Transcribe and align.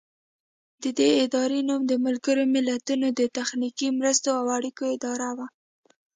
د 0.83 0.85
دې 0.99 1.09
ادارې 1.25 1.59
نوم 1.69 1.81
د 1.87 1.93
ملګرو 2.05 2.43
ملتونو 2.55 3.07
د 3.19 3.21
تخنیکي 3.37 3.87
مرستو 3.99 4.29
او 4.39 4.45
اړیکو 4.57 4.83
اداره 4.95 5.29
و. 5.37 5.39